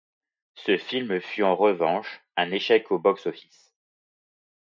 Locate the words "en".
1.43-1.55